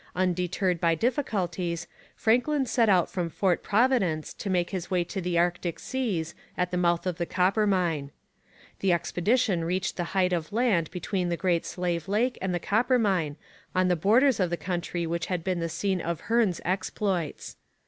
Undeterred 0.15 0.81
by 0.81 0.95
difficulties, 0.95 1.85
Franklin 2.15 2.65
set 2.65 2.89
out 2.89 3.07
from 3.07 3.29
Fort 3.29 3.61
Providence 3.61 4.33
to 4.33 4.49
make 4.49 4.71
his 4.71 4.89
way 4.89 5.03
to 5.03 5.21
the 5.21 5.37
Arctic 5.37 5.77
seas 5.77 6.33
at 6.57 6.71
the 6.71 6.75
mouth 6.75 7.05
of 7.05 7.19
the 7.19 7.25
Coppermine. 7.27 8.09
The 8.79 8.93
expedition 8.93 9.63
reached 9.63 9.97
the 9.97 10.05
height 10.17 10.33
of 10.33 10.51
land 10.51 10.89
between 10.89 11.29
the 11.29 11.37
Great 11.37 11.67
Slave 11.67 12.07
Lake 12.07 12.39
and 12.41 12.51
the 12.51 12.59
Coppermine, 12.59 13.37
on 13.75 13.89
the 13.89 13.95
borders 13.95 14.39
of 14.39 14.49
the 14.49 14.57
country 14.57 15.05
which 15.05 15.27
had 15.27 15.43
been 15.43 15.59
the 15.59 15.69
scene 15.69 16.01
of 16.01 16.21
Hearne's 16.21 16.61
exploits. 16.65 17.57